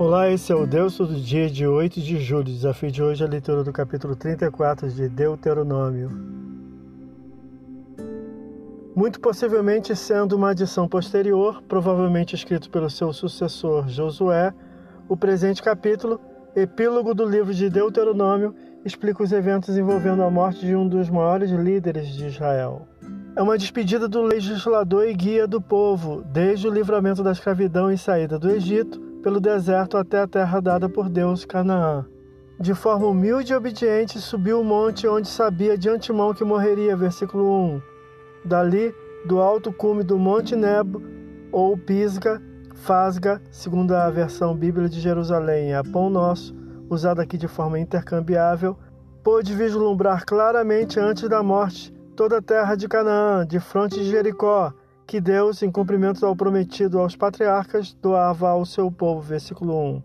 Olá, 0.00 0.30
esse 0.30 0.50
é 0.50 0.54
o 0.54 0.66
Deus 0.66 0.96
Todo 0.96 1.14
Dia 1.14 1.50
de 1.50 1.66
8 1.66 2.00
de 2.00 2.18
julho. 2.18 2.44
Desafio 2.44 2.90
de 2.90 3.02
hoje 3.02 3.22
é 3.22 3.26
a 3.26 3.28
leitura 3.28 3.62
do 3.62 3.70
capítulo 3.70 4.16
34 4.16 4.88
de 4.88 5.10
Deuteronômio. 5.10 6.10
Muito 8.96 9.20
possivelmente 9.20 9.94
sendo 9.94 10.36
uma 10.36 10.52
adição 10.52 10.88
posterior, 10.88 11.62
provavelmente 11.68 12.34
escrito 12.34 12.70
pelo 12.70 12.88
seu 12.88 13.12
sucessor 13.12 13.90
Josué, 13.90 14.54
o 15.06 15.18
presente 15.18 15.62
capítulo, 15.62 16.18
epílogo 16.56 17.12
do 17.12 17.26
livro 17.26 17.52
de 17.52 17.68
Deuteronômio, 17.68 18.54
explica 18.82 19.22
os 19.22 19.32
eventos 19.32 19.76
envolvendo 19.76 20.22
a 20.22 20.30
morte 20.30 20.64
de 20.64 20.74
um 20.74 20.88
dos 20.88 21.10
maiores 21.10 21.50
líderes 21.50 22.08
de 22.08 22.28
Israel. 22.28 22.88
É 23.36 23.42
uma 23.42 23.58
despedida 23.58 24.08
do 24.08 24.22
legislador 24.22 25.06
e 25.06 25.12
guia 25.12 25.46
do 25.46 25.60
povo, 25.60 26.24
desde 26.24 26.66
o 26.66 26.72
livramento 26.72 27.22
da 27.22 27.32
escravidão 27.32 27.92
e 27.92 27.98
saída 27.98 28.38
do 28.38 28.50
Egito 28.50 29.09
pelo 29.22 29.40
deserto 29.40 29.96
até 29.96 30.20
a 30.20 30.26
terra 30.26 30.60
dada 30.60 30.88
por 30.88 31.08
Deus, 31.08 31.44
Canaã. 31.44 32.04
De 32.58 32.74
forma 32.74 33.06
humilde 33.06 33.52
e 33.52 33.56
obediente, 33.56 34.18
subiu 34.20 34.60
o 34.60 34.64
monte 34.64 35.08
onde 35.08 35.28
sabia 35.28 35.78
de 35.78 35.88
antemão 35.88 36.34
que 36.34 36.44
morreria. 36.44 36.96
Versículo 36.96 37.44
1. 37.44 37.82
Dali, 38.44 38.94
do 39.24 39.40
alto 39.40 39.72
cume 39.72 40.02
do 40.02 40.18
Monte 40.18 40.54
Nebo, 40.56 41.02
ou 41.52 41.76
Pisga, 41.76 42.40
Fasga, 42.74 43.40
segundo 43.50 43.94
a 43.94 44.10
versão 44.10 44.54
Bíblia 44.54 44.88
de 44.88 45.00
Jerusalém, 45.00 45.74
é 45.74 45.82
Pão 45.82 46.08
Nosso, 46.08 46.54
usada 46.88 47.22
aqui 47.22 47.36
de 47.36 47.48
forma 47.48 47.78
intercambiável, 47.78 48.76
pôde 49.22 49.54
vislumbrar 49.54 50.24
claramente 50.24 50.98
antes 50.98 51.28
da 51.28 51.42
morte 51.42 51.92
toda 52.16 52.38
a 52.38 52.42
terra 52.42 52.74
de 52.74 52.86
Canaã, 52.86 53.46
de 53.46 53.58
fronte 53.58 53.94
de 53.94 54.10
Jericó, 54.10 54.72
que 55.10 55.20
Deus, 55.20 55.60
em 55.60 55.72
cumprimento 55.72 56.24
ao 56.24 56.36
prometido 56.36 57.00
aos 57.00 57.16
patriarcas, 57.16 57.92
doava 58.00 58.48
ao 58.48 58.64
seu 58.64 58.92
povo. 58.92 59.20
Versículo 59.20 59.76
1. 59.96 60.02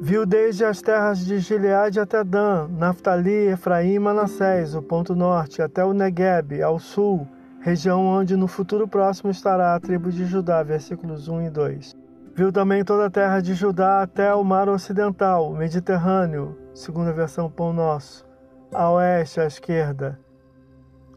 Viu 0.00 0.24
desde 0.24 0.64
as 0.64 0.80
terras 0.80 1.18
de 1.18 1.38
Gileade 1.38 2.00
até 2.00 2.24
Dan, 2.24 2.68
Naftali, 2.68 3.48
Efraim 3.48 3.92
e 3.92 3.98
Manassés, 3.98 4.74
o 4.74 4.80
ponto 4.80 5.14
norte, 5.14 5.60
até 5.60 5.84
o 5.84 5.92
Negueb, 5.92 6.62
ao 6.62 6.78
sul, 6.78 7.28
região 7.60 8.06
onde 8.06 8.36
no 8.36 8.48
futuro 8.48 8.88
próximo 8.88 9.30
estará 9.30 9.74
a 9.74 9.80
tribo 9.80 10.10
de 10.10 10.24
Judá. 10.24 10.62
Versículos 10.62 11.28
1 11.28 11.42
e 11.42 11.50
2. 11.50 11.96
Viu 12.34 12.50
também 12.50 12.82
toda 12.82 13.04
a 13.04 13.10
terra 13.10 13.42
de 13.42 13.52
Judá 13.52 14.00
até 14.00 14.34
o 14.34 14.42
mar 14.42 14.66
ocidental, 14.70 15.52
Mediterrâneo, 15.52 16.56
segunda 16.72 17.12
versão 17.12 17.50
Pão 17.50 17.70
Nosso, 17.70 18.24
a 18.72 18.90
oeste, 18.92 19.40
à 19.42 19.44
esquerda, 19.44 20.18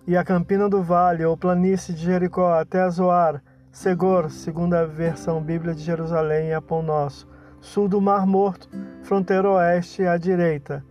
e 0.06 0.18
a 0.18 0.24
campina 0.24 0.70
do 0.70 0.84
vale 0.84 1.24
ou 1.24 1.38
planície 1.38 1.94
de 1.94 2.04
Jericó 2.04 2.54
até 2.54 2.88
Zoar, 2.90 3.42
Segor, 3.72 4.30
segundo 4.30 4.76
a 4.76 4.86
versão 4.86 5.42
Bíblia 5.42 5.74
de 5.74 5.82
Jerusalém 5.82 6.50
e 6.50 6.54
a 6.54 6.62
Pão 6.62 6.84
Nosso, 6.84 7.28
sul 7.60 7.88
do 7.88 8.00
Mar 8.00 8.28
Morto, 8.28 8.70
fronteira 9.02 9.50
oeste 9.50 10.06
à 10.06 10.18
direita. 10.18 10.86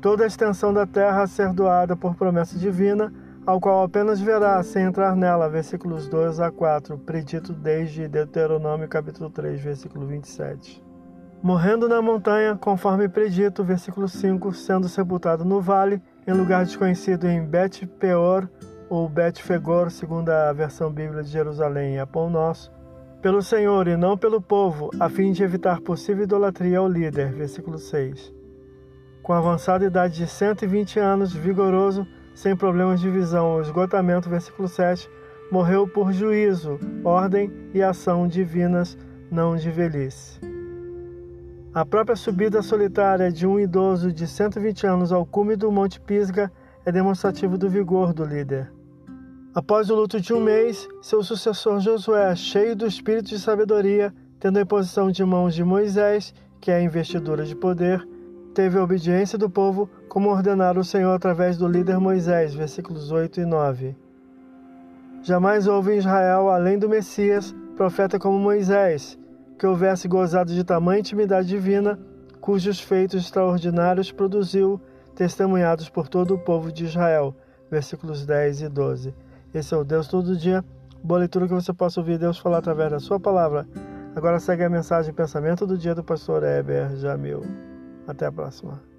Toda 0.00 0.24
a 0.24 0.26
extensão 0.26 0.72
da 0.72 0.86
terra 0.86 1.22
a 1.22 1.26
ser 1.26 1.52
doada 1.52 1.94
por 1.94 2.14
promessa 2.14 2.58
divina, 2.58 3.12
ao 3.44 3.60
qual 3.60 3.82
apenas 3.82 4.20
verá 4.20 4.62
sem 4.62 4.84
entrar 4.84 5.14
nela, 5.14 5.48
versículos 5.48 6.08
2 6.08 6.40
a 6.40 6.50
4, 6.50 6.96
predito 6.98 7.52
desde 7.52 8.08
Deuteronômio 8.08 8.88
capítulo 8.88 9.28
3, 9.28 9.60
versículo 9.60 10.06
27. 10.06 10.82
Morrendo 11.42 11.88
na 11.88 12.00
montanha, 12.00 12.56
conforme 12.56 13.08
predito, 13.08 13.64
versículo 13.64 14.08
5, 14.08 14.54
sendo 14.54 14.88
sepultado 14.88 15.44
no 15.44 15.60
vale, 15.60 16.00
em 16.26 16.32
lugar 16.32 16.64
desconhecido 16.64 17.26
em 17.26 17.44
Bet 17.44 17.86
Peor 17.86 18.48
ou 18.88 19.08
Bet 19.08 19.42
Fegor, 19.42 19.90
segundo 19.90 20.30
a 20.30 20.52
versão 20.52 20.92
bíblica 20.92 21.22
de 21.22 21.30
Jerusalém, 21.30 21.98
é 21.98 22.06
pão 22.06 22.28
nosso, 22.28 22.72
pelo 23.22 23.42
Senhor 23.42 23.86
e 23.86 23.96
não 23.96 24.16
pelo 24.16 24.40
povo, 24.40 24.90
a 24.98 25.08
fim 25.08 25.32
de 25.32 25.42
evitar 25.42 25.80
possível 25.80 26.24
idolatria 26.24 26.78
ao 26.78 26.88
líder. 26.88 27.32
Versículo 27.32 27.78
6. 27.78 28.32
Com 29.22 29.32
avançada 29.32 29.84
idade 29.84 30.16
de 30.16 30.26
120 30.26 30.98
anos, 30.98 31.32
vigoroso, 31.32 32.06
sem 32.34 32.56
problemas 32.56 33.00
de 33.00 33.10
visão 33.10 33.52
ou 33.52 33.60
esgotamento, 33.60 34.30
versículo 34.30 34.66
7, 34.66 35.08
morreu 35.52 35.86
por 35.86 36.12
juízo, 36.12 36.78
ordem 37.04 37.52
e 37.74 37.82
ação 37.82 38.26
divinas, 38.26 38.96
não 39.30 39.56
de 39.56 39.70
velhice. 39.70 40.59
A 41.72 41.86
própria 41.86 42.16
subida 42.16 42.62
solitária 42.62 43.30
de 43.30 43.46
um 43.46 43.60
idoso 43.60 44.12
de 44.12 44.26
120 44.26 44.88
anos 44.88 45.12
ao 45.12 45.24
cume 45.24 45.54
do 45.54 45.70
Monte 45.70 46.00
Pisga 46.00 46.50
é 46.84 46.90
demonstrativo 46.90 47.56
do 47.56 47.70
vigor 47.70 48.12
do 48.12 48.24
líder. 48.24 48.72
Após 49.54 49.88
o 49.88 49.94
luto 49.94 50.20
de 50.20 50.34
um 50.34 50.40
mês, 50.40 50.88
seu 51.00 51.22
sucessor 51.22 51.78
Josué, 51.78 52.34
cheio 52.34 52.74
do 52.74 52.88
espírito 52.88 53.28
de 53.28 53.38
sabedoria, 53.38 54.12
tendo 54.40 54.58
a 54.58 54.62
imposição 54.62 55.12
de 55.12 55.24
mãos 55.24 55.54
de 55.54 55.62
Moisés, 55.62 56.34
que 56.60 56.72
é 56.72 56.74
a 56.74 56.82
investidura 56.82 57.44
de 57.44 57.54
poder, 57.54 58.04
teve 58.52 58.76
a 58.76 58.82
obediência 58.82 59.38
do 59.38 59.48
povo, 59.48 59.88
como 60.08 60.28
ordenara 60.28 60.80
o 60.80 60.84
Senhor 60.84 61.14
através 61.14 61.56
do 61.56 61.68
líder 61.68 62.00
Moisés, 62.00 62.52
versículos 62.52 63.12
8 63.12 63.42
e 63.42 63.44
9. 63.44 63.94
Jamais 65.22 65.68
houve 65.68 65.92
em 65.92 65.98
Israel, 65.98 66.50
além 66.50 66.80
do 66.80 66.88
Messias, 66.88 67.54
profeta 67.76 68.18
como 68.18 68.40
Moisés, 68.40 69.16
que 69.60 69.66
houvesse 69.66 70.08
gozado 70.08 70.54
de 70.54 70.64
tamanha 70.64 71.00
intimidade 71.00 71.46
divina, 71.46 71.98
cujos 72.40 72.80
feitos 72.80 73.22
extraordinários 73.22 74.10
produziu, 74.10 74.80
testemunhados 75.14 75.86
por 75.90 76.08
todo 76.08 76.34
o 76.34 76.38
povo 76.38 76.72
de 76.72 76.86
Israel. 76.86 77.36
Versículos 77.70 78.24
10 78.24 78.62
e 78.62 78.68
12. 78.70 79.14
Esse 79.52 79.74
é 79.74 79.76
o 79.76 79.84
Deus 79.84 80.08
todo 80.08 80.34
dia. 80.34 80.64
Boa 81.04 81.20
leitura 81.20 81.46
que 81.46 81.52
você 81.52 81.74
possa 81.74 82.00
ouvir 82.00 82.18
Deus 82.18 82.38
falar 82.38 82.56
através 82.56 82.90
da 82.90 83.00
sua 83.00 83.20
palavra. 83.20 83.68
Agora 84.16 84.40
segue 84.40 84.64
a 84.64 84.70
mensagem 84.70 85.12
Pensamento 85.12 85.66
do 85.66 85.76
Dia 85.76 85.94
do 85.94 86.02
pastor 86.02 86.42
Heber 86.42 86.96
Jamil. 86.96 87.42
Até 88.08 88.24
a 88.24 88.32
próxima. 88.32 88.89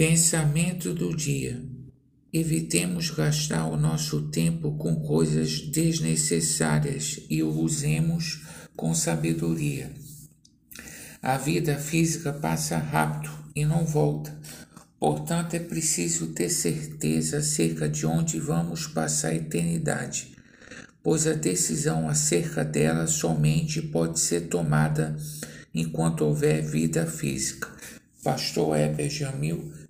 Pensamento 0.00 0.94
do 0.94 1.14
dia. 1.14 1.62
Evitemos 2.32 3.10
gastar 3.10 3.66
o 3.66 3.76
nosso 3.76 4.30
tempo 4.30 4.72
com 4.78 4.96
coisas 4.96 5.60
desnecessárias 5.60 7.20
e 7.28 7.42
o 7.42 7.50
usemos 7.50 8.46
com 8.74 8.94
sabedoria. 8.94 9.92
A 11.20 11.36
vida 11.36 11.76
física 11.76 12.32
passa 12.32 12.78
rápido 12.78 13.30
e 13.54 13.66
não 13.66 13.84
volta. 13.84 14.34
Portanto, 14.98 15.52
é 15.52 15.58
preciso 15.58 16.28
ter 16.28 16.48
certeza 16.48 17.36
acerca 17.36 17.86
de 17.86 18.06
onde 18.06 18.40
vamos 18.40 18.86
passar 18.86 19.32
a 19.32 19.34
eternidade, 19.34 20.34
pois 21.02 21.26
a 21.26 21.34
decisão 21.34 22.08
acerca 22.08 22.64
dela 22.64 23.06
somente 23.06 23.82
pode 23.82 24.18
ser 24.18 24.48
tomada 24.48 25.14
enquanto 25.74 26.22
houver 26.22 26.62
vida 26.62 27.04
física. 27.04 27.68
Pastor 28.22 28.78
Heber 28.78 29.10
Jamil 29.10 29.89